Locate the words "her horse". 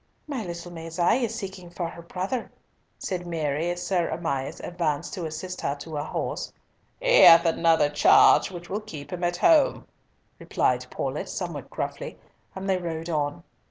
5.97-6.51